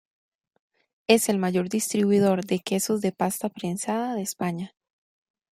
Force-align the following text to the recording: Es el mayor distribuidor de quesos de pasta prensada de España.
Es 1.05 1.29
el 1.29 1.37
mayor 1.37 1.69
distribuidor 1.69 2.43
de 2.43 2.57
quesos 2.57 3.01
de 3.01 3.11
pasta 3.11 3.49
prensada 3.49 4.15
de 4.15 4.23
España. 4.23 4.73